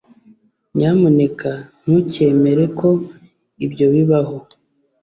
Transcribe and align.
nyamuneka 0.77 1.51
ntukemere 1.83 2.63
ko 2.79 2.89
ibyo 3.65 3.85
bibaho 3.93 4.37